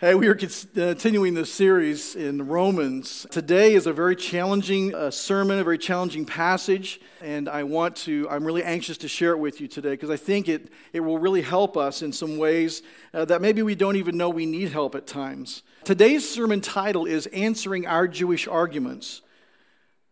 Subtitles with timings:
[0.00, 3.26] Hey, we are continuing this series in Romans.
[3.32, 8.28] Today is a very challenging uh, sermon, a very challenging passage, and I want to,
[8.30, 11.18] I'm really anxious to share it with you today because I think it, it will
[11.18, 12.80] really help us in some ways
[13.12, 15.64] uh, that maybe we don't even know we need help at times.
[15.82, 19.22] Today's sermon title is Answering Our Jewish Arguments.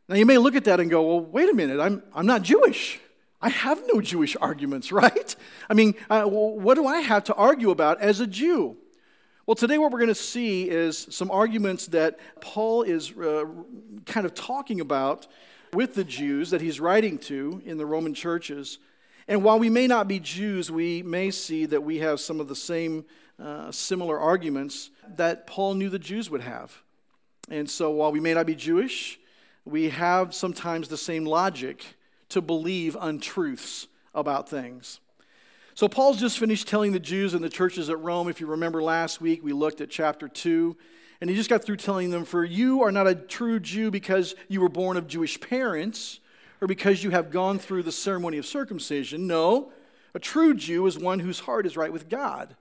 [0.09, 2.43] Now, you may look at that and go, well, wait a minute, I'm, I'm not
[2.43, 2.99] Jewish.
[3.41, 5.37] I have no Jewish arguments, right?
[5.71, 8.79] I mean, uh, what do I have to argue about as a Jew?
[9.47, 13.45] Well, today what we're going to see is some arguments that Paul is uh,
[14.05, 15.29] kind of talking about
[15.73, 18.79] with the Jews that he's writing to in the Roman churches.
[19.29, 22.49] And while we may not be Jews, we may see that we have some of
[22.49, 23.05] the same
[23.41, 26.83] uh, similar arguments that Paul knew the Jews would have.
[27.49, 29.21] And so while we may not be Jewish,
[29.65, 31.85] we have sometimes the same logic
[32.31, 34.99] to believe untruths about things.
[35.77, 38.31] So, Paul's just finished telling the Jews in the churches at Rome.
[38.31, 40.75] If you remember last week, we looked at chapter 2,
[41.21, 44.35] and he just got through telling them, For you are not a true Jew because
[44.49, 46.21] you were born of Jewish parents
[46.63, 49.27] or because you have gone through the ceremony of circumcision.
[49.27, 49.71] No,
[50.15, 52.57] a true Jew is one whose heart is right with God.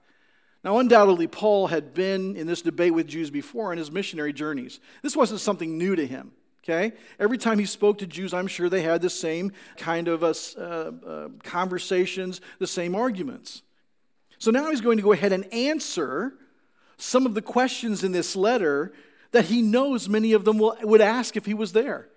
[0.62, 4.78] Now, undoubtedly, Paul had been in this debate with Jews before in his missionary journeys.
[5.00, 6.32] This wasn't something new to him.
[6.68, 6.96] Okay?
[7.20, 10.34] Every time he spoke to Jews, I'm sure they had the same kind of uh,
[10.58, 10.60] uh,
[11.06, 13.62] uh, conversations, the same arguments.
[14.38, 16.34] So now he's going to go ahead and answer
[16.96, 18.92] some of the questions in this letter
[19.30, 22.08] that he knows many of them will, would ask if he was there.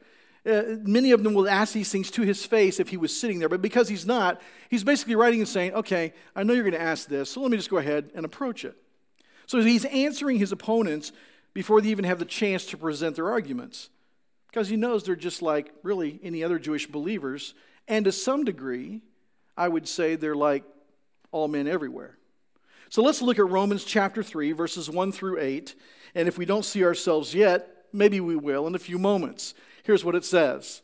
[0.45, 3.39] Uh, many of them will ask these things to his face if he was sitting
[3.39, 6.73] there, but because he's not, he's basically writing and saying, Okay, I know you're going
[6.73, 8.75] to ask this, so let me just go ahead and approach it.
[9.45, 11.11] So he's answering his opponents
[11.53, 13.89] before they even have the chance to present their arguments
[14.49, 17.53] because he knows they're just like really any other Jewish believers.
[17.87, 19.01] And to some degree,
[19.55, 20.63] I would say they're like
[21.31, 22.17] all men everywhere.
[22.89, 25.75] So let's look at Romans chapter 3, verses 1 through 8.
[26.15, 29.53] And if we don't see ourselves yet, maybe we will in a few moments.
[29.83, 30.81] Here's what it says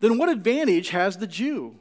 [0.00, 1.76] Then what advantage has the Jew?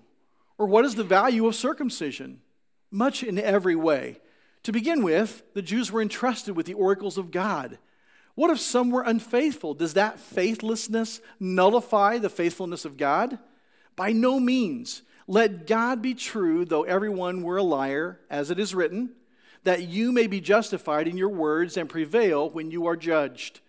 [0.57, 2.41] Or what is the value of circumcision?
[2.89, 4.19] Much in every way.
[4.63, 7.77] To begin with, the Jews were entrusted with the oracles of God.
[8.37, 9.73] What if some were unfaithful?
[9.73, 13.39] Does that faithlessness nullify the faithfulness of God?
[13.95, 15.01] By no means.
[15.27, 19.13] Let God be true, though everyone were a liar, as it is written,
[19.63, 23.59] that you may be justified in your words and prevail when you are judged.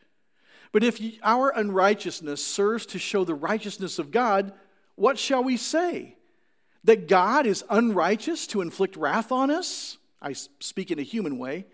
[0.71, 4.53] But if our unrighteousness serves to show the righteousness of God,
[4.97, 6.19] what shall we say?
[6.85, 9.97] That God is unrighteous to inflict wrath on us?
[10.21, 11.65] I speak in a human way.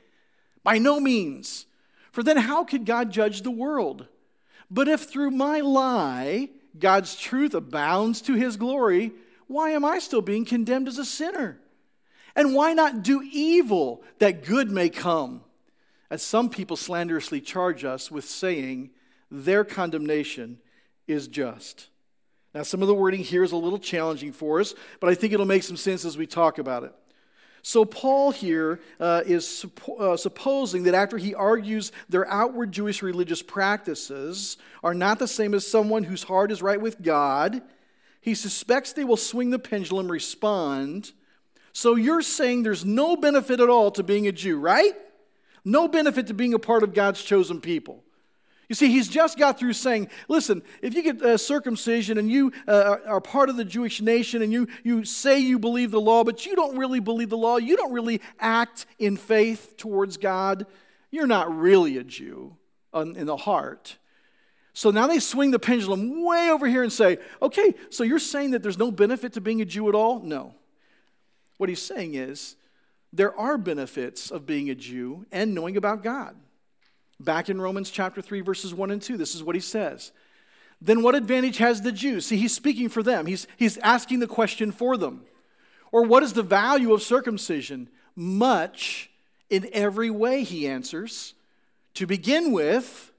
[0.63, 1.67] By no means.
[2.15, 4.07] For then how could God judge the world?
[4.71, 9.11] But if through my lie God's truth abounds to his glory,
[9.49, 11.59] why am I still being condemned as a sinner?
[12.37, 15.43] And why not do evil that good may come?
[16.09, 18.91] As some people slanderously charge us with saying
[19.29, 20.61] their condemnation
[21.09, 21.89] is just.
[22.55, 25.33] Now, some of the wording here is a little challenging for us, but I think
[25.33, 26.95] it'll make some sense as we talk about it.
[27.67, 29.65] So, Paul here uh, is
[29.99, 35.55] uh, supposing that after he argues their outward Jewish religious practices are not the same
[35.55, 37.63] as someone whose heart is right with God,
[38.21, 41.13] he suspects they will swing the pendulum, respond.
[41.73, 44.93] So, you're saying there's no benefit at all to being a Jew, right?
[45.65, 48.04] No benefit to being a part of God's chosen people.
[48.69, 52.53] You see, he's just got through saying, listen, if you get uh, circumcision and you
[52.67, 56.25] uh, are part of the Jewish nation and you, you say you believe the law,
[56.25, 60.67] but you don't really believe the law, you don't really act in faith towards God,
[61.11, 62.57] you're not really a Jew
[62.95, 63.99] in the heart.
[64.73, 68.53] So now they swing the pendulum way over here and say, okay, so you're saying
[68.53, 70.21] that there's no benefit to being a Jew at all?
[70.21, 70.55] No.
[71.59, 72.57] What he's saying is,
[73.13, 76.35] there are benefits of being a Jew and knowing about God.
[77.21, 80.13] Back in Romans chapter 3, verses 1 and 2, this is what he says.
[80.81, 82.21] Then what advantage has the Jew?
[82.21, 85.23] See, he's speaking for them, he's, he's asking the question for them.
[85.93, 87.89] Or what is the value of circumcision?
[88.17, 89.11] Much
[89.49, 91.35] in every way, he answers.
[91.95, 93.13] To begin with,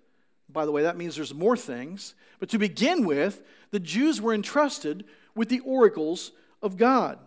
[0.49, 3.41] by the way, that means there's more things, but to begin with,
[3.71, 6.31] the Jews were entrusted with the oracles
[6.61, 7.19] of God.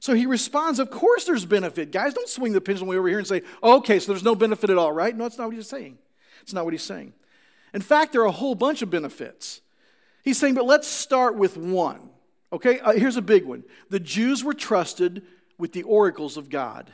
[0.00, 1.90] So he responds, Of course there's benefit.
[1.90, 4.70] Guys, don't swing the pendulum way over here and say, Okay, so there's no benefit
[4.70, 5.16] at all, right?
[5.16, 5.98] No, that's not what he's saying.
[6.42, 7.12] It's not what he's saying.
[7.74, 9.60] In fact, there are a whole bunch of benefits.
[10.22, 12.10] He's saying, But let's start with one.
[12.52, 13.64] Okay, uh, here's a big one.
[13.90, 15.22] The Jews were trusted
[15.58, 16.92] with the oracles of God.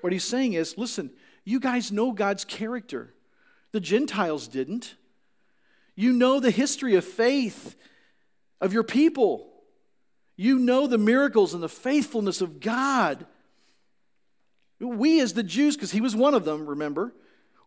[0.00, 1.10] What he's saying is, listen,
[1.44, 3.14] you guys know God's character.
[3.72, 4.96] The Gentiles didn't.
[5.94, 7.76] You know the history of faith
[8.60, 9.49] of your people.
[10.40, 13.26] You know the miracles and the faithfulness of God.
[14.78, 17.12] We, as the Jews, because he was one of them, remember,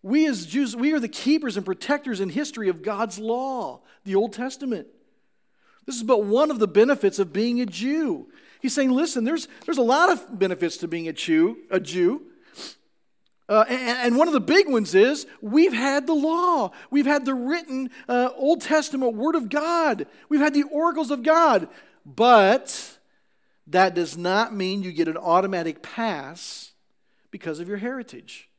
[0.01, 4.15] we as Jews, we are the keepers and protectors in history of God's law, the
[4.15, 4.87] Old Testament.
[5.85, 8.25] This is but one of the benefits of being a Jew.
[8.59, 11.57] He's saying, listen, there's, there's a lot of benefits to being a Jew.
[11.69, 12.23] A Jew.
[13.47, 16.71] Uh, and, and, one of the big ones is we've had the law.
[16.89, 20.07] We've had the written uh, Old Testament Word of God.
[20.27, 21.67] We've had the oracles of God.
[22.05, 22.97] But
[23.67, 26.71] that does not mean you get an automatic pass
[27.31, 28.49] because of your heritage.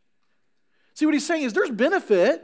[0.94, 2.42] See, what he's saying is there's benefit,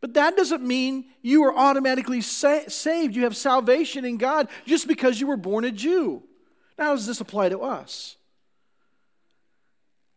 [0.00, 3.16] but that doesn't mean you are automatically sa- saved.
[3.16, 6.22] You have salvation in God just because you were born a Jew.
[6.78, 8.16] Now, how does this apply to us?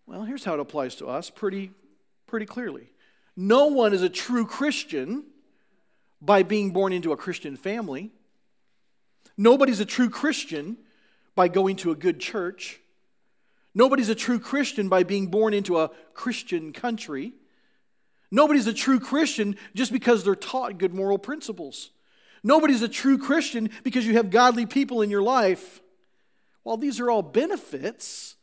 [0.06, 1.72] Well, here's how it applies to us pretty,
[2.28, 2.92] pretty clearly.
[3.36, 5.26] No one is a true Christian
[6.22, 8.12] by being born into a Christian family.
[9.38, 10.78] Nobody's a true Christian
[11.36, 12.80] by going to a good church.
[13.76, 17.34] Nobody's a true Christian by being born into a Christian country.
[18.32, 21.92] Nobody's a true Christian just because they're taught good moral principles.
[22.44, 25.82] Nobody's a true Christian because you have godly people in your life.
[26.64, 28.36] While these are all benefits,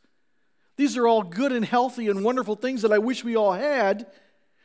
[0.77, 4.07] these are all good and healthy and wonderful things that I wish we all had,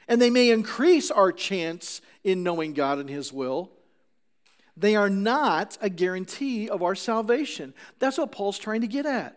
[0.09, 3.71] and they may increase our chance in knowing God and His will.
[4.81, 7.75] They are not a guarantee of our salvation.
[7.99, 9.37] That's what Paul's trying to get at.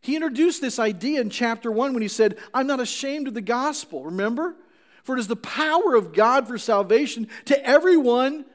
[0.00, 3.42] He introduced this idea in chapter 1 when he said, I'm not ashamed of the
[3.42, 4.04] gospel.
[4.04, 4.56] Remember?
[5.04, 8.46] For it is the power of God for salvation to everyone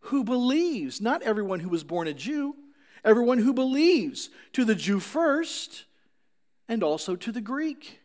[0.00, 1.00] who believes.
[1.00, 2.56] Not everyone who was born a Jew,
[3.04, 4.28] everyone who believes.
[4.54, 5.84] To the Jew first,
[6.68, 8.00] and also to the Greek.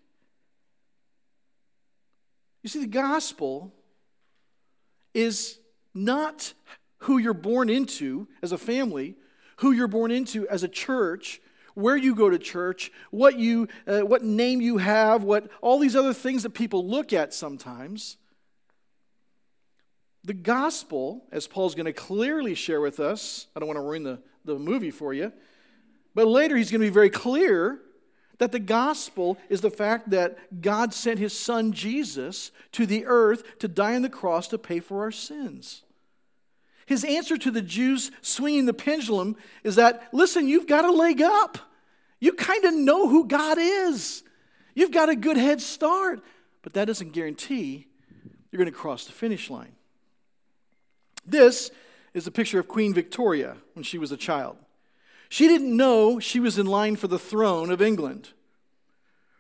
[2.62, 3.74] You see, the gospel
[5.14, 5.58] is
[5.96, 6.54] not
[7.00, 9.16] who you're born into as a family,
[9.58, 11.42] who you're born into as a church,
[11.74, 15.96] where you go to church, what, you, uh, what name you have, what, all these
[15.96, 18.18] other things that people look at sometimes.
[20.24, 24.04] The gospel, as Paul's going to clearly share with us, I don't want to ruin
[24.04, 25.32] the, the movie for you,
[26.16, 27.82] but later he's going to be very clear
[28.40, 33.60] that the gospel is the fact that God sent his son Jesus to the earth
[33.60, 35.84] to die on the cross to pay for our sins.
[36.86, 41.22] His answer to the Jews swinging the pendulum is that, listen, you've got a leg
[41.22, 41.58] up.
[42.20, 44.24] You kind of know who God is.
[44.76, 46.22] You've got a good head start,
[46.62, 47.88] but that doesn't guarantee
[48.52, 49.74] you're going to cross the finish line.
[51.26, 51.72] This
[52.14, 54.58] is a picture of Queen Victoria when she was a child.
[55.28, 58.30] She didn't know she was in line for the throne of England.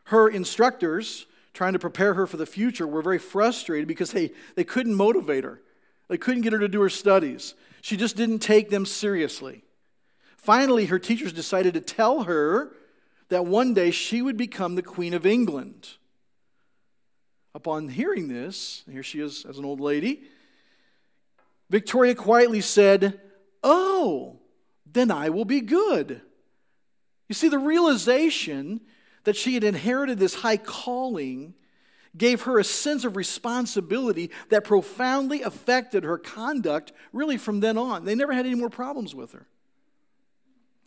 [0.06, 4.64] Her instructors, trying to prepare her for the future, were very frustrated because they, they
[4.64, 5.62] couldn't motivate her.
[6.08, 7.56] They couldn't get her to do her studies.
[7.82, 9.64] She just didn't take them seriously.
[10.38, 12.72] Finally, her teachers decided to tell her
[13.30, 15.98] that one day she would become the Queen of England.
[17.56, 20.24] Upon hearing this, here she is as an old lady,
[21.70, 23.20] Victoria quietly said,
[23.64, 24.40] Oh,
[24.86, 26.22] then I will be good.
[27.28, 28.82] You see, the realization
[29.24, 31.56] that she had inherited this high calling
[32.18, 38.06] gave her a sense of responsibility that profoundly affected her conduct really from then on.
[38.06, 39.48] They never had any more problems with her.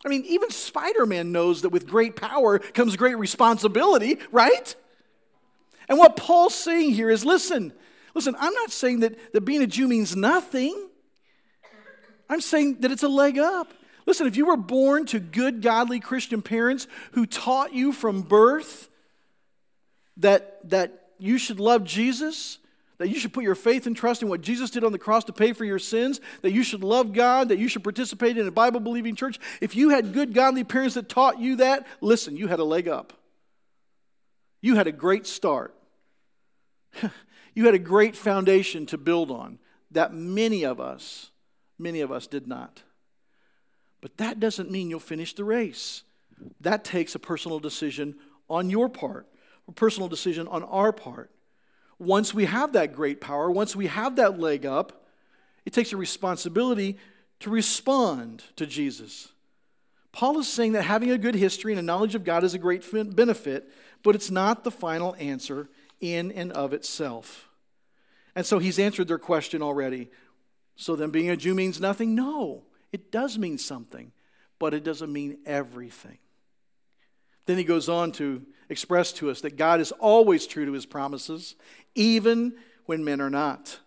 [0.05, 4.75] I mean, even Spider Man knows that with great power comes great responsibility, right?
[5.89, 7.73] And what Paul's saying here is listen,
[8.15, 10.87] listen, I'm not saying that, that being a Jew means nothing.
[12.29, 13.73] I'm saying that it's a leg up.
[14.05, 18.89] Listen, if you were born to good, godly Christian parents who taught you from birth
[20.17, 22.59] that, that you should love Jesus,
[22.97, 25.23] that you should put your faith and trust in what Jesus did on the cross
[25.25, 28.47] to pay for your sins, that you should love God, that you should participate in
[28.47, 29.39] a Bible believing church.
[29.61, 32.87] If you had good, godly parents that taught you that, listen, you had a leg
[32.87, 33.13] up.
[34.61, 35.73] You had a great start.
[37.53, 39.59] you had a great foundation to build on
[39.91, 41.31] that many of us,
[41.77, 42.83] many of us did not.
[44.01, 46.03] But that doesn't mean you'll finish the race.
[46.61, 48.15] That takes a personal decision
[48.49, 49.27] on your part
[49.75, 51.31] personal decision on our part.
[51.97, 55.05] Once we have that great power, once we have that leg up,
[55.65, 56.97] it takes a responsibility
[57.41, 59.29] to respond to Jesus.
[60.11, 62.59] Paul is saying that having a good history and a knowledge of God is a
[62.59, 62.85] great
[63.15, 63.69] benefit,
[64.03, 67.47] but it's not the final answer in and of itself.
[68.35, 70.09] And so he's answered their question already.
[70.75, 72.15] So then being a Jew means nothing?
[72.15, 74.11] No, it does mean something,
[74.57, 76.17] but it doesn't mean everything.
[77.45, 80.85] Then he goes on to express to us that God is always true to his
[80.85, 81.55] promises,
[81.95, 83.79] even when men are not.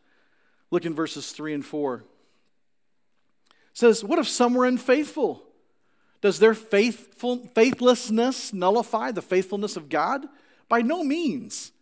[0.70, 1.96] Look in verses 3 and 4.
[1.96, 2.04] It
[3.74, 5.44] says, What if some were unfaithful?
[6.20, 10.26] Does their faithful, faithlessness nullify the faithfulness of God?
[10.68, 11.72] By no means.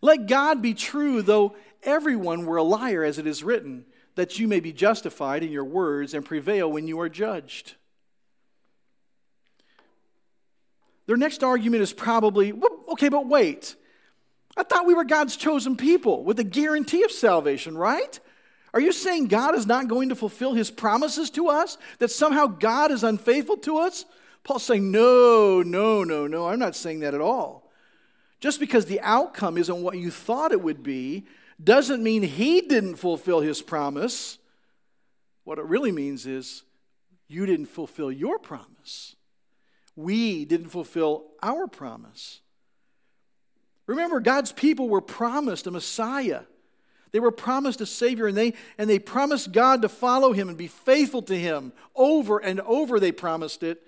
[0.00, 4.48] Let God be true, though everyone were a liar, as it is written, that you
[4.48, 7.74] may be justified in your words and prevail when you are judged.
[11.06, 12.52] Their next argument is probably
[12.92, 13.76] okay, but wait.
[14.56, 18.20] I thought we were God's chosen people with a guarantee of salvation, right?
[18.74, 21.76] Are you saying God is not going to fulfill his promises to us?
[21.98, 24.04] That somehow God is unfaithful to us?
[24.44, 26.48] Paul's saying, no, no, no, no.
[26.48, 27.70] I'm not saying that at all.
[28.40, 31.26] Just because the outcome isn't what you thought it would be
[31.62, 34.38] doesn't mean he didn't fulfill his promise.
[35.44, 36.64] What it really means is
[37.28, 39.16] you didn't fulfill your promise.
[39.96, 42.40] We didn't fulfill our promise.
[43.86, 46.42] Remember, God's people were promised a Messiah.
[47.10, 50.56] They were promised a Savior, and they, and they promised God to follow Him and
[50.56, 51.72] be faithful to Him.
[51.94, 53.82] Over and over they promised it,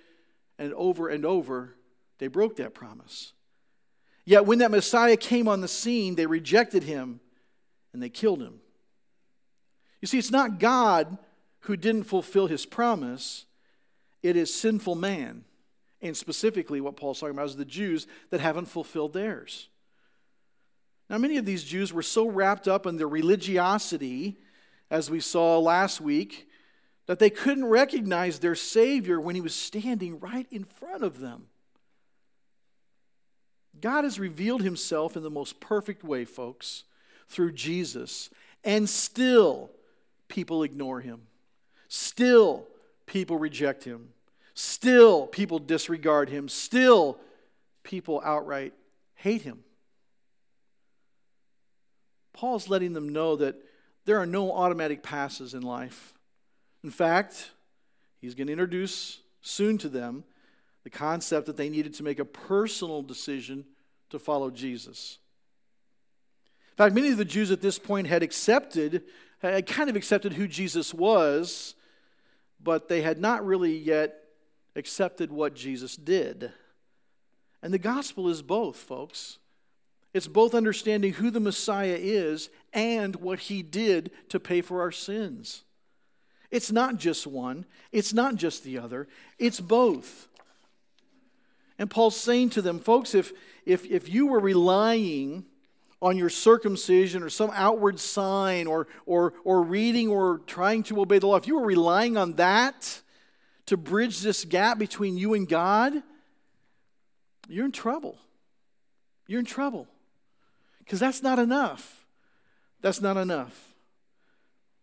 [0.59, 1.75] and over and over
[2.19, 3.33] they broke that promise.
[4.25, 7.21] Yet when that Messiah came on the scene, they rejected Him
[7.93, 8.61] and they killed Him.
[10.01, 11.19] You see, it's not God
[11.61, 13.47] who didn't fulfill His promise,
[14.23, 15.45] it is sinful man.
[16.05, 19.69] And specifically, what Paul's talking about is the Jews that haven't fulfilled theirs.
[21.09, 24.37] Now, many of these Jews were so wrapped up in their religiosity,
[24.91, 26.47] as we saw last week,
[27.07, 31.47] that they couldn't recognize their Savior when he was standing right in front of them.
[33.81, 36.85] God has revealed himself in the most perfect way, folks,
[37.29, 38.29] through Jesus,
[38.63, 39.71] and still
[40.29, 41.23] people ignore him.
[41.89, 42.67] Still
[43.07, 44.14] people reject him.
[44.55, 46.49] Still people disregard him.
[46.49, 47.19] Still
[47.83, 48.73] people outright
[49.17, 49.65] hate him.
[52.33, 53.57] Paul's letting them know that
[54.05, 56.15] there are no automatic passes in life.
[56.83, 57.51] In fact,
[58.21, 60.25] he's going to introduce soon to them
[60.83, 63.65] the concept that they needed to make a personal decision
[64.11, 65.19] to follow Jesus.
[66.73, 69.05] In fact, many of the Jews at this point had accepted,
[69.39, 71.75] had kind of accepted who Jesus was,
[72.63, 74.24] but they had not really yet
[74.77, 76.53] accepted what Jesus did.
[77.63, 79.39] And the gospel is both, folks.
[80.13, 84.93] It's both understanding who the Messiah is and what he did to pay for our
[84.93, 85.65] sins.
[86.51, 90.29] It's not just one, it's not just the other, it's both.
[91.79, 93.33] And Paul's saying to them, folks, if,
[93.67, 95.47] if, if you were relying
[96.01, 101.19] on your circumcision or some outward sign or, or, or reading or trying to obey
[101.19, 103.01] the law, if you were relying on that
[103.67, 106.03] to bridge this gap between you and God,
[107.49, 108.19] you're in trouble.
[109.27, 109.89] You're in trouble.
[110.79, 112.07] Because that's not enough.
[112.81, 113.75] That's not enough.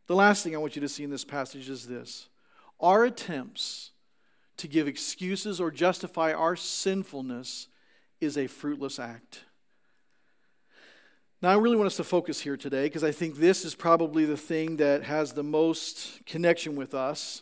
[0.08, 2.28] The last thing I want you to see in this passage is this
[2.80, 3.92] our attempts
[4.58, 7.68] to give excuses or justify our sinfulness
[8.20, 9.46] is a fruitless act.
[11.42, 14.26] Now, I really want us to focus here today because I think this is probably
[14.26, 17.42] the thing that has the most connection with us.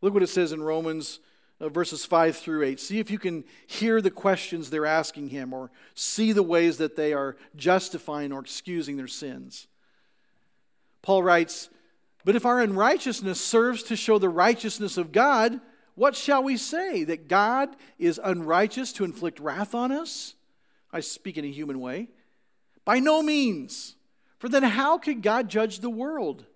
[0.00, 1.20] Look what it says in Romans
[1.60, 2.80] uh, verses 5 through 8.
[2.80, 6.96] See if you can hear the questions they're asking him or see the ways that
[6.96, 9.66] they are justifying or excusing their sins.
[11.02, 11.68] Paul writes,
[12.24, 15.60] But if our unrighteousness serves to show the righteousness of God,
[15.94, 17.04] what shall we say?
[17.04, 20.34] That God is unrighteous to inflict wrath on us?
[20.92, 22.08] I speak in a human way.
[22.84, 23.96] By no means.
[24.38, 26.46] For then how could God judge the world?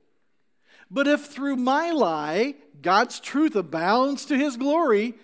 [0.90, 5.14] But if through my lie God's truth abounds to his glory,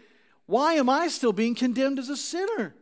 [0.47, 2.75] why am I still being condemned as a sinner?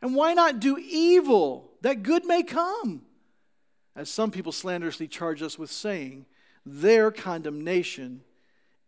[0.00, 3.02] And why not do evil that good may come?
[3.96, 6.26] As some people slanderously charge us with saying,
[6.64, 8.22] their condemnation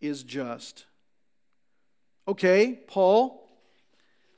[0.01, 0.87] is just.
[2.29, 3.49] Okay, Paul,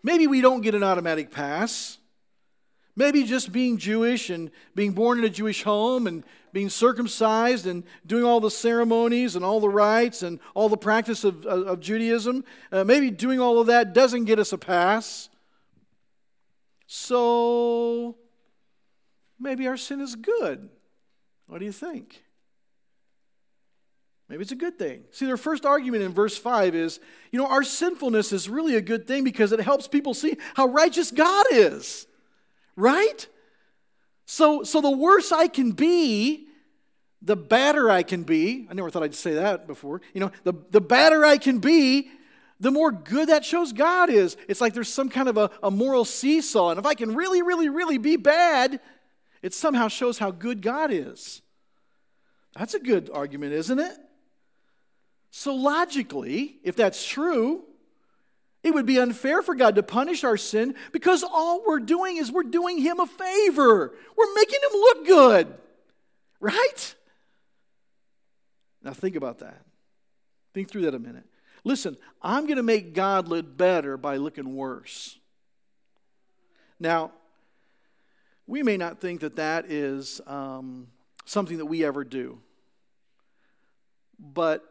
[0.03, 1.99] maybe we don't get an automatic pass.
[2.95, 7.85] Maybe just being Jewish and being born in a Jewish home and being circumcised and
[8.07, 11.81] doing all the ceremonies and all the rites and all the practice of, of, of
[11.81, 15.31] Judaism, uh, maybe doing all of that doesn't get us a pass.
[16.87, 18.17] So
[19.41, 20.69] maybe our sin is good.
[21.47, 22.23] What do you think?
[24.29, 25.05] Maybe it's a good thing.
[25.11, 28.81] See, their first argument in verse 5 is you know, our sinfulness is really a
[28.83, 32.07] good thing because it helps people see how righteous God is.
[32.77, 33.27] Right?
[34.27, 36.47] So, so the worse I can be,
[37.21, 38.67] the badder I can be.
[38.71, 40.01] I never thought I'd say that before.
[40.15, 42.11] You know, the, the badder I can be,
[42.59, 44.37] the more good that shows God is.
[44.49, 46.71] It's like there's some kind of a, a moral seesaw.
[46.71, 48.81] And if I can really, really, really be bad,
[49.43, 51.43] it somehow shows how good God is.
[52.57, 53.97] That's a good argument, isn't it?
[55.31, 57.65] So, logically, if that's true,
[58.63, 62.31] it would be unfair for God to punish our sin because all we're doing is
[62.31, 63.93] we're doing Him a favor.
[64.17, 65.55] We're making Him look good,
[66.41, 66.95] right?
[68.83, 69.65] Now, think about that.
[70.55, 71.25] Think through that a minute.
[71.65, 75.19] Listen, I'm going to make God look better by looking worse.
[76.79, 77.13] Now,
[78.47, 80.89] we may not think that that is um,
[81.25, 82.41] something that we ever do,
[84.19, 84.65] but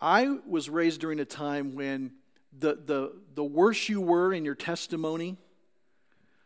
[0.00, 2.12] I was raised during a time when
[2.58, 5.36] the, the, the worse you were in your testimony,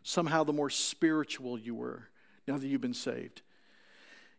[0.03, 2.09] somehow the more spiritual you were
[2.47, 3.43] now that you've been saved.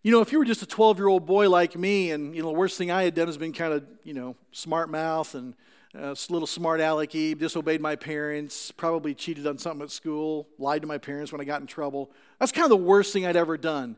[0.01, 2.41] You know, if you were just a 12 year old boy like me, and, you
[2.41, 5.33] know, the worst thing I had done has been kind of, you know, smart mouth
[5.33, 5.53] and
[5.95, 10.81] uh, a little smart alecky, disobeyed my parents, probably cheated on something at school, lied
[10.81, 12.11] to my parents when I got in trouble.
[12.39, 13.95] That's kind of the worst thing I'd ever done.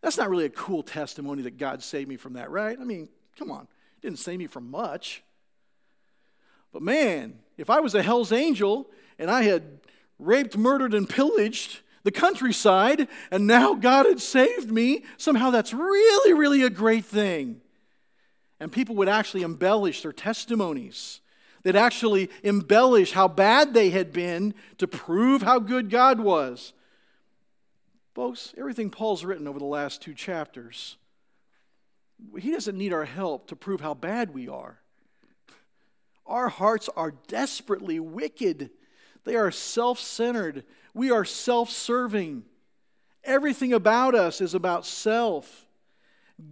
[0.00, 2.78] That's not really a cool testimony that God saved me from that, right?
[2.80, 3.66] I mean, come on.
[4.00, 5.22] Didn't save me from much.
[6.74, 9.62] But man, if I was a Hell's Angel and I had
[10.18, 16.34] raped, murdered, and pillaged the countryside, and now God had saved me, somehow that's really,
[16.34, 17.60] really a great thing.
[18.58, 21.20] And people would actually embellish their testimonies.
[21.62, 26.72] They'd actually embellish how bad they had been to prove how good God was.
[28.16, 30.96] Folks, everything Paul's written over the last two chapters,
[32.36, 34.80] he doesn't need our help to prove how bad we are.
[36.26, 38.70] Our hearts are desperately wicked.
[39.24, 40.64] They are self centered.
[40.92, 42.44] We are self serving.
[43.24, 45.66] Everything about us is about self.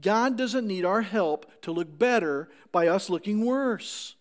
[0.00, 4.14] God doesn't need our help to look better by us looking worse.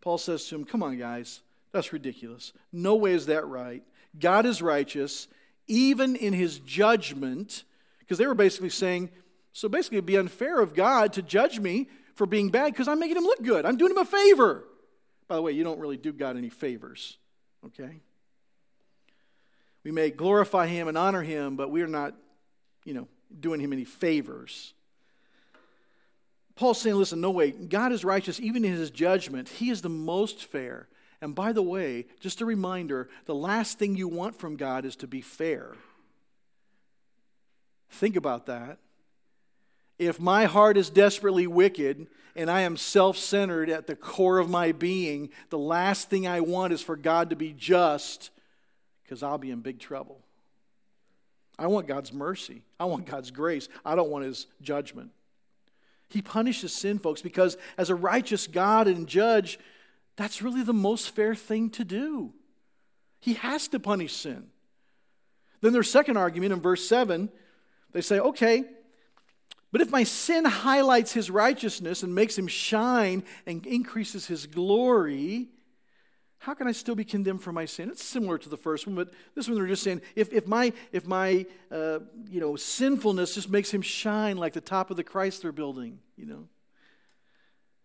[0.00, 1.42] Paul says to him, Come on, guys,
[1.72, 2.52] that's ridiculous.
[2.72, 3.82] No way is that right.
[4.18, 5.28] God is righteous,
[5.66, 7.64] even in his judgment,
[7.98, 9.10] because they were basically saying,
[9.52, 12.98] so basically it'd be unfair of God to judge me for being bad because I'm
[12.98, 13.64] making him look good.
[13.64, 14.64] I'm doing him a favor.
[15.28, 17.18] By the way, you don't really do God any favors,
[17.66, 18.00] okay?
[19.84, 22.14] We may glorify him and honor him, but we're not,
[22.84, 23.06] you know,
[23.38, 24.72] doing him any favors.
[26.54, 27.50] Paul's saying, listen, no way.
[27.50, 29.48] God is righteous even in his judgment.
[29.48, 30.88] He is the most fair.
[31.20, 34.96] And by the way, just a reminder the last thing you want from God is
[34.96, 35.74] to be fair.
[37.90, 38.78] Think about that.
[39.98, 44.50] If my heart is desperately wicked and I am self centered at the core of
[44.50, 48.30] my being, the last thing I want is for God to be just
[49.02, 50.20] because I'll be in big trouble.
[51.58, 52.62] I want God's mercy.
[52.78, 53.68] I want God's grace.
[53.84, 55.10] I don't want His judgment.
[56.08, 59.58] He punishes sin, folks, because as a righteous God and judge,
[60.16, 62.32] that's really the most fair thing to do.
[63.20, 64.48] He has to punish sin.
[65.62, 67.30] Then their second argument in verse 7,
[67.92, 68.64] they say, okay,
[69.72, 75.48] but if my sin highlights his righteousness and makes him shine and increases his glory,
[76.38, 77.90] how can I still be condemned for my sin?
[77.90, 80.72] It's similar to the first one, but this one they're just saying, if, if my,
[80.92, 81.98] if my uh,
[82.30, 86.26] you know, sinfulness just makes him shine like the top of the Chrysler building, you
[86.26, 86.48] know,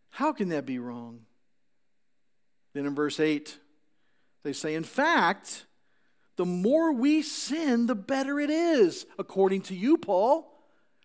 [0.09, 1.21] how can that be wrong?
[2.73, 3.57] Then in verse 8,
[4.43, 5.65] they say, in fact,
[6.35, 10.50] the more we sin, the better it is, according to you, Paul.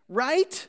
[0.09, 0.69] Right?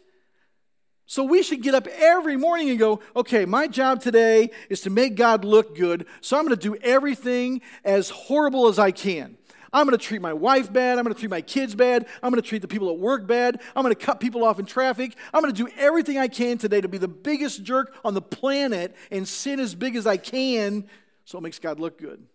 [1.06, 4.90] So we should get up every morning and go, okay, my job today is to
[4.90, 9.38] make God look good, so I'm going to do everything as horrible as I can.
[9.72, 10.98] I'm going to treat my wife bad.
[10.98, 12.08] I'm going to treat my kids bad.
[12.22, 13.62] I'm going to treat the people at work bad.
[13.76, 15.16] I'm going to cut people off in traffic.
[15.34, 18.22] I'm going to do everything I can today to be the biggest jerk on the
[18.22, 20.88] planet and sin as big as I can
[21.26, 22.26] so it makes God look good.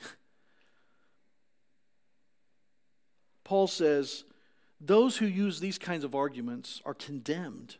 [3.44, 4.24] Paul says,
[4.80, 7.76] those who use these kinds of arguments are condemned.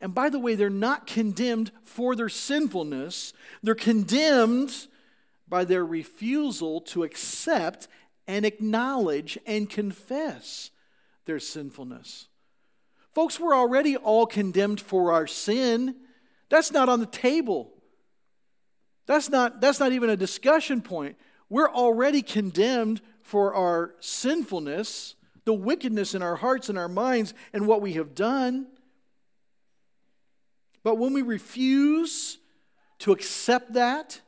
[0.00, 4.86] And by the way, they're not condemned for their sinfulness, they're condemned
[5.48, 7.88] by their refusal to accept
[8.26, 10.70] and acknowledge and confess
[11.26, 12.28] their sinfulness.
[13.12, 15.96] Folks, we're already all condemned for our sin.
[16.48, 17.72] That's not on the table.
[19.06, 21.16] That's not, that's not even a discussion point.
[21.48, 27.66] We're already condemned for our sinfulness the wickedness in our hearts and our minds and
[27.66, 28.66] what we have done.
[30.82, 32.38] But when we refuse
[33.00, 34.20] to accept that,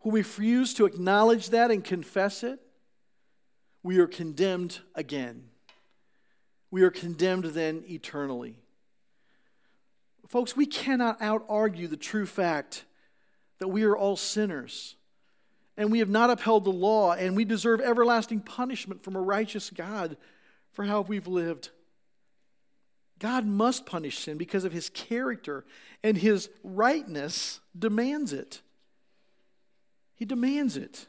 [0.00, 2.60] when we refuse to acknowledge that and confess it,
[3.82, 5.44] we are condemned again.
[6.70, 8.56] We are condemned then eternally.
[10.28, 12.84] Folks, we cannot out argue the true fact
[13.58, 14.94] that we are all sinners
[15.78, 19.70] and we have not upheld the law and we deserve everlasting punishment from a righteous
[19.70, 20.18] God
[20.78, 21.70] for how we've lived.
[23.18, 25.64] God must punish sin because of his character,
[26.04, 28.60] and his rightness demands it.
[30.14, 31.06] He demands it.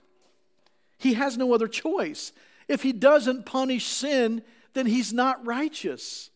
[0.98, 2.32] He has no other choice.
[2.68, 4.42] If he doesn't punish sin,
[4.74, 6.32] then he's not righteous.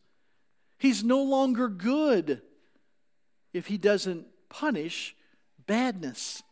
[0.78, 2.44] He's no longer good
[3.52, 5.16] if he doesn't punish
[5.66, 6.44] badness.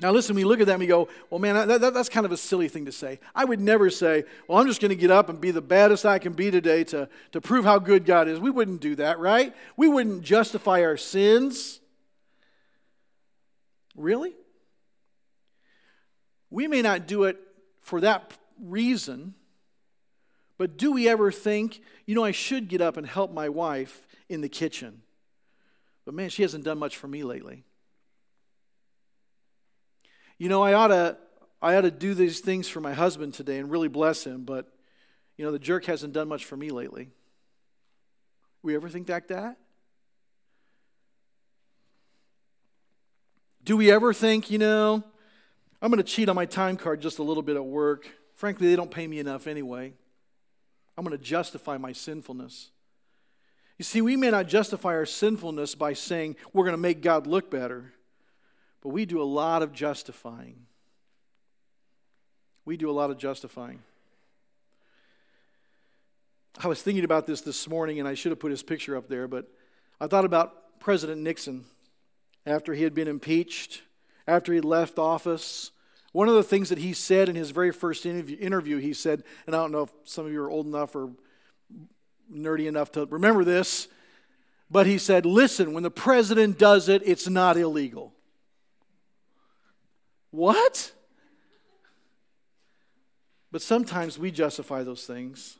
[0.00, 2.24] Now, listen, we look at that and we go, well, man, that, that, that's kind
[2.24, 3.18] of a silly thing to say.
[3.34, 6.06] I would never say, well, I'm just going to get up and be the baddest
[6.06, 8.38] I can be today to, to prove how good God is.
[8.38, 9.54] We wouldn't do that, right?
[9.76, 11.80] We wouldn't justify our sins.
[13.96, 14.34] Really?
[16.48, 17.36] We may not do it
[17.80, 19.34] for that reason,
[20.58, 24.06] but do we ever think, you know, I should get up and help my wife
[24.28, 25.02] in the kitchen?
[26.04, 27.64] But man, she hasn't done much for me lately.
[30.38, 31.16] You know, I ought to
[31.60, 34.72] I ought to do these things for my husband today and really bless him, but
[35.36, 37.10] you know, the jerk hasn't done much for me lately.
[38.62, 39.56] We ever think like that?
[43.64, 45.04] Do we ever think, you know,
[45.82, 48.08] I'm going to cheat on my time card just a little bit at work?
[48.34, 49.92] Frankly, they don't pay me enough anyway.
[50.96, 52.70] I'm going to justify my sinfulness.
[53.78, 57.26] You see, we may not justify our sinfulness by saying we're going to make God
[57.26, 57.92] look better.
[58.80, 60.66] But we do a lot of justifying.
[62.64, 63.82] We do a lot of justifying.
[66.62, 69.08] I was thinking about this this morning, and I should have put his picture up
[69.08, 69.46] there, but
[70.00, 71.64] I thought about President Nixon
[72.46, 73.82] after he had been impeached,
[74.26, 75.70] after he left office.
[76.12, 79.54] One of the things that he said in his very first interview, he said, and
[79.54, 81.12] I don't know if some of you are old enough or
[82.32, 83.88] nerdy enough to remember this,
[84.70, 88.12] but he said, Listen, when the president does it, it's not illegal.
[90.30, 90.92] What?
[93.50, 95.58] But sometimes we justify those things.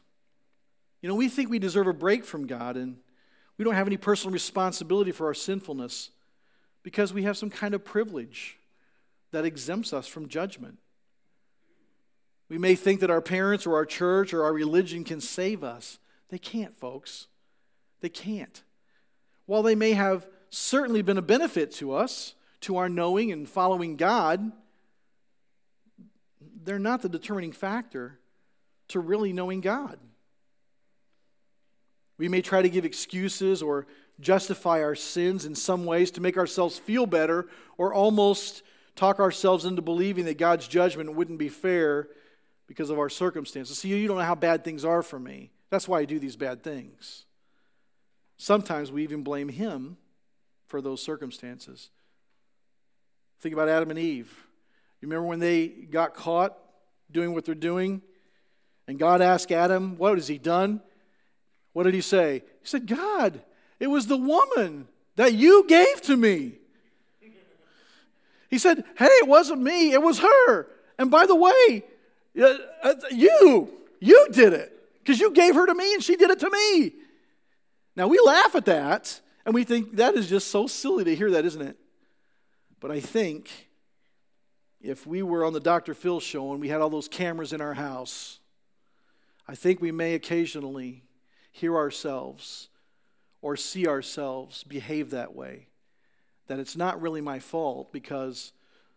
[1.00, 2.98] You know, we think we deserve a break from God and
[3.56, 6.10] we don't have any personal responsibility for our sinfulness
[6.82, 8.58] because we have some kind of privilege
[9.30, 10.78] that exempts us from judgment.
[12.48, 15.98] We may think that our parents or our church or our religion can save us.
[16.30, 17.26] They can't, folks.
[18.00, 18.62] They can't.
[19.46, 23.96] While they may have certainly been a benefit to us, to our knowing and following
[23.96, 24.52] God,
[26.64, 28.18] they're not the determining factor
[28.88, 29.98] to really knowing God.
[32.18, 33.86] We may try to give excuses or
[34.20, 38.62] justify our sins in some ways to make ourselves feel better or almost
[38.96, 42.08] talk ourselves into believing that God's judgment wouldn't be fair
[42.66, 43.78] because of our circumstances.
[43.78, 45.52] See, you don't know how bad things are for me.
[45.70, 47.24] That's why I do these bad things.
[48.36, 49.96] Sometimes we even blame Him
[50.66, 51.90] for those circumstances.
[53.40, 54.46] Think about Adam and Eve.
[55.00, 56.56] You remember when they got caught
[57.10, 58.02] doing what they're doing?
[58.86, 60.80] And God asked Adam, What has he done?
[61.72, 62.42] What did he say?
[62.60, 63.40] He said, God,
[63.78, 66.54] it was the woman that you gave to me.
[68.50, 70.66] He said, Hey, it wasn't me, it was her.
[70.98, 71.84] And by the way,
[72.40, 73.70] uh, uh, you,
[74.00, 76.92] you did it because you gave her to me and she did it to me.
[77.94, 81.30] Now we laugh at that and we think that is just so silly to hear
[81.32, 81.76] that, isn't it?
[82.80, 83.68] But I think
[84.80, 85.94] if we were on the Dr.
[85.94, 88.38] Phil show and we had all those cameras in our house,
[89.46, 91.04] I think we may occasionally
[91.50, 92.68] hear ourselves
[93.40, 95.68] or see ourselves behave that way.
[96.46, 98.52] That it's not really my fault because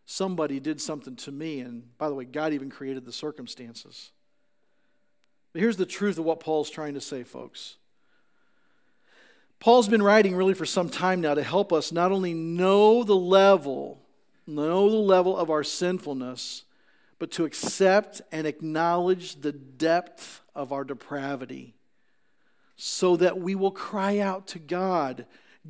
[0.05, 1.59] somebody did something to me.
[1.59, 4.11] And by the way, God even created the circumstances.
[5.53, 7.77] But here's the truth of what Paul's trying to say, folks.
[9.61, 13.15] Paul's been writing really for some time now to help us not only know the
[13.15, 14.01] level
[14.47, 16.65] know the level of our sinfulness,
[17.19, 21.75] but to accept and acknowledge the depth of our depravity
[22.75, 25.25] so that we will cry out to God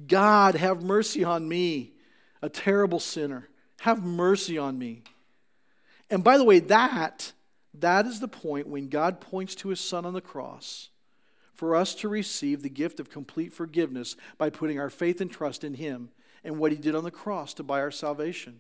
[0.08, 1.92] God, have mercy on me,
[2.42, 3.50] a terrible sinner.
[3.82, 5.04] Have mercy on me.
[6.10, 7.34] And by the way, that,
[7.74, 10.91] that is the point when God points to his son on the cross
[11.62, 15.64] for us to receive the gift of complete forgiveness by putting our faith and trust
[15.64, 16.10] in him
[16.44, 18.60] and what he did on the cross to buy our salvation.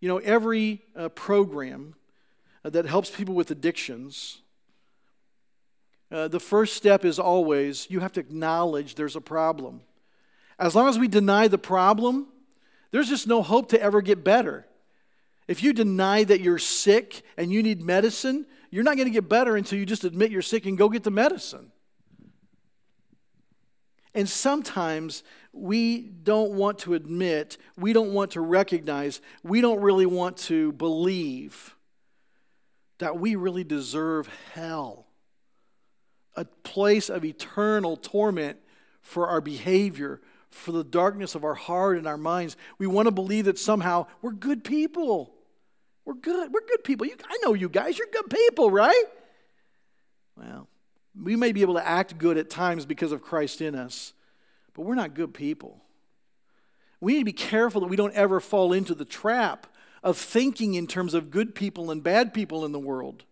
[0.00, 1.96] You know, every uh, program
[2.64, 4.40] uh, that helps people with addictions,
[6.10, 9.82] uh, the first step is always you have to acknowledge there's a problem.
[10.58, 12.28] As long as we deny the problem,
[12.90, 14.66] there's just no hope to ever get better.
[15.46, 19.28] If you deny that you're sick and you need medicine, you're not going to get
[19.28, 21.72] better until you just admit you're sick and go get the medicine.
[24.14, 30.06] And sometimes we don't want to admit, we don't want to recognize, we don't really
[30.06, 31.76] want to believe
[32.98, 35.06] that we really deserve hell,
[36.36, 38.58] a place of eternal torment
[39.00, 42.56] for our behavior, for the darkness of our heart and our minds.
[42.78, 45.34] We want to believe that somehow we're good people.
[46.04, 46.52] We're good.
[46.52, 47.06] We're good people.
[47.06, 47.98] You, I know you guys.
[47.98, 49.04] You're good people, right?
[50.36, 50.68] Well,
[51.20, 54.12] we may be able to act good at times because of Christ in us,
[54.74, 55.82] but we're not good people.
[57.00, 59.66] We need to be careful that we don't ever fall into the trap
[60.02, 63.24] of thinking in terms of good people and bad people in the world.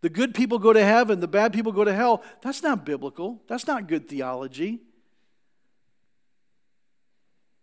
[0.00, 2.22] The good people go to heaven, the bad people go to hell.
[2.42, 3.40] That's not biblical.
[3.48, 4.80] That's not good theology.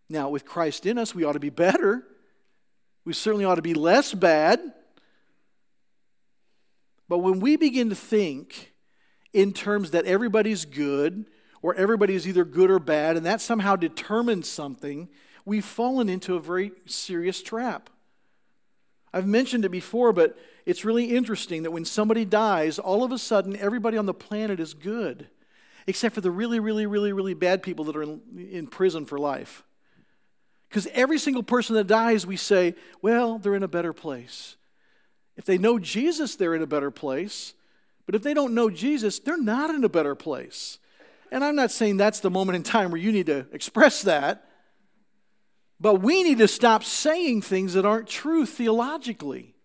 [0.09, 2.05] Now, with Christ in us, we ought to be better.
[3.05, 4.59] We certainly ought to be less bad.
[7.09, 8.73] But when we begin to think
[9.33, 11.25] in terms that everybody's good
[11.61, 15.07] or everybody's either good or bad, and that somehow determines something,
[15.45, 17.89] we've fallen into a very serious trap.
[19.13, 23.17] I've mentioned it before, but it's really interesting that when somebody dies, all of a
[23.17, 25.27] sudden everybody on the planet is good,
[25.85, 29.19] except for the really, really, really, really bad people that are in, in prison for
[29.19, 29.63] life.
[30.71, 34.55] Because every single person that dies, we say, well, they're in a better place.
[35.35, 37.53] If they know Jesus, they're in a better place.
[38.05, 40.79] But if they don't know Jesus, they're not in a better place.
[41.29, 44.47] And I'm not saying that's the moment in time where you need to express that.
[45.77, 49.55] But we need to stop saying things that aren't true theologically.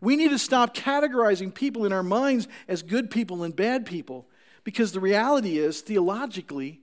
[0.00, 4.26] We need to stop categorizing people in our minds as good people and bad people.
[4.64, 6.80] Because the reality is, theologically,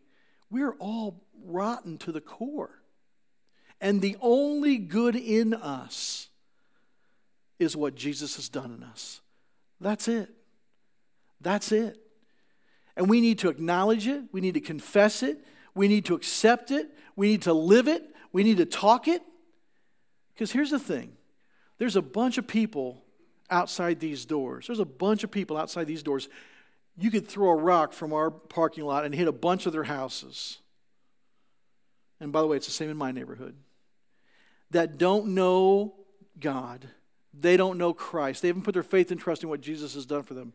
[0.51, 2.83] we're all rotten to the core.
[3.79, 6.29] And the only good in us
[7.59, 9.21] is what Jesus has done in us.
[9.79, 10.29] That's it.
[11.41, 11.97] That's it.
[12.95, 14.23] And we need to acknowledge it.
[14.31, 15.37] We need to confess it.
[15.75, 16.89] We need to accept it.
[17.15, 18.03] We need to live it.
[18.31, 19.21] We need to talk it.
[20.33, 21.15] Because here's the thing
[21.77, 23.03] there's a bunch of people
[23.49, 24.67] outside these doors.
[24.67, 26.27] There's a bunch of people outside these doors.
[26.99, 29.83] You could throw a rock from our parking lot and hit a bunch of their
[29.83, 30.57] houses.
[32.19, 33.55] And by the way, it's the same in my neighborhood
[34.71, 35.93] that don't know
[36.39, 36.87] God.
[37.33, 38.41] They don't know Christ.
[38.41, 40.53] They haven't put their faith and trust in what Jesus has done for them.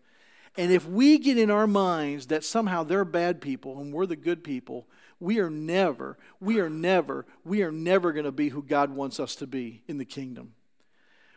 [0.57, 4.17] And if we get in our minds that somehow they're bad people and we're the
[4.17, 4.87] good people,
[5.19, 9.19] we are never, we are never, we are never going to be who God wants
[9.19, 10.55] us to be in the kingdom.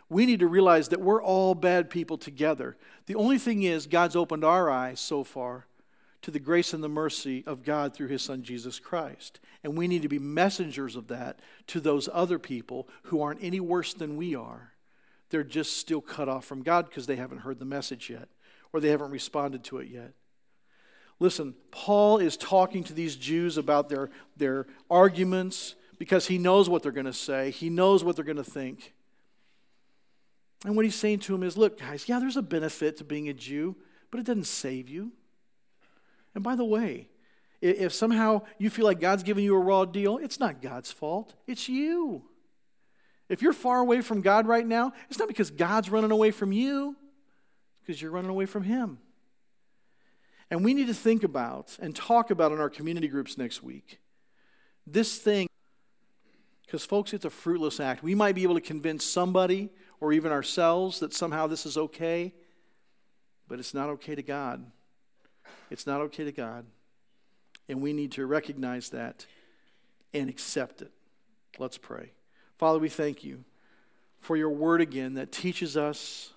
[0.10, 2.78] We need to realize that we're all bad people together.
[3.06, 5.66] The only thing is, God's opened our eyes so far
[6.26, 9.40] to the grace and the mercy of God through his son Jesus Christ.
[9.64, 13.60] And we need to be messengers of that to those other people who aren't any
[13.60, 14.72] worse than we are.
[15.30, 18.28] They're just still cut off from God because they haven't heard the message yet
[18.74, 20.14] or they haven't responded to it yet.
[21.20, 26.82] Listen, Paul is talking to these Jews about their, their arguments because he knows what
[26.82, 28.96] they're going to say, he knows what they're going to think.
[30.66, 33.30] And what he's saying to them is look, guys, yeah, there's a benefit to being
[33.30, 33.76] a Jew,
[34.10, 35.12] but it doesn't save you.
[36.36, 37.10] And by the way,
[37.62, 41.34] if somehow you feel like God's giving you a raw deal, it's not God's fault,
[41.48, 42.24] it's you.
[43.28, 46.52] If you're far away from God right now, it's not because God's running away from
[46.52, 46.96] you,
[47.82, 49.00] because you're running away from Him.
[50.52, 54.00] And we need to think about and talk about in our community groups next week
[54.88, 55.48] this thing,
[56.66, 58.04] because, folks, it's a fruitless act.
[58.04, 59.70] We might be able to convince somebody
[60.00, 62.34] or even ourselves that somehow this is okay,
[63.48, 64.72] but it's not okay to God.
[65.70, 66.66] It's not okay to God.
[67.68, 69.26] And we need to recognize that
[70.14, 70.92] and accept it.
[71.58, 72.12] Let's pray.
[72.58, 73.44] Father, we thank you
[74.20, 76.32] for your word again that teaches us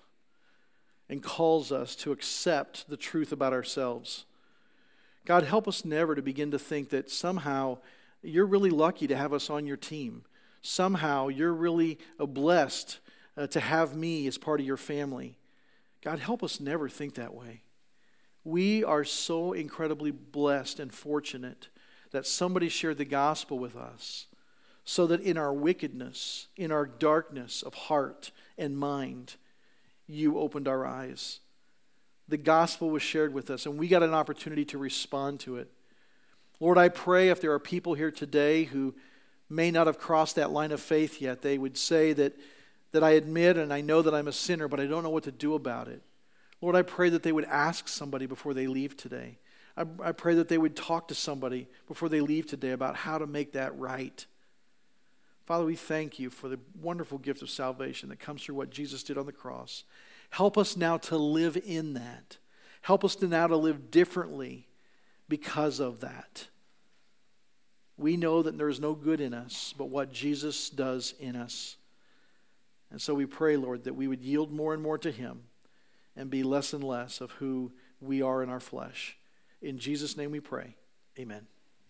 [1.09, 4.25] and calls us to accept the truth about ourselves.
[5.25, 7.79] God, help us never to begin to think that somehow
[8.21, 10.23] you're really lucky to have us on your team.
[10.61, 12.99] Somehow you're really blessed
[13.37, 15.37] uh, to have me as part of your family.
[16.03, 17.61] God, help us never think that way.
[18.49, 21.67] We are so incredibly blessed and fortunate
[22.09, 24.25] that somebody shared the gospel with us
[24.83, 29.35] so that in our wickedness, in our darkness of heart and mind,
[30.07, 31.41] you opened our eyes.
[32.27, 35.69] The gospel was shared with us, and we got an opportunity to respond to it.
[36.59, 38.95] Lord, I pray if there are people here today who
[39.47, 42.35] may not have crossed that line of faith yet, they would say that,
[42.93, 45.25] that I admit and I know that I'm a sinner, but I don't know what
[45.25, 46.01] to do about it.
[46.61, 49.37] Lord, I pray that they would ask somebody before they leave today.
[49.77, 53.17] I, I pray that they would talk to somebody before they leave today about how
[53.17, 54.25] to make that right.
[55.45, 59.03] Father, we thank you for the wonderful gift of salvation that comes through what Jesus
[59.03, 59.83] did on the cross.
[60.31, 62.37] Help us now to live in that.
[62.81, 64.67] Help us to now to live differently
[65.27, 66.47] because of that.
[67.97, 71.77] We know that there is no good in us but what Jesus does in us.
[72.91, 75.43] And so we pray, Lord, that we would yield more and more to Him
[76.19, 79.17] and be less and less of who we are in our flesh.
[79.61, 80.75] In Jesus' name we pray.
[81.17, 81.47] Amen.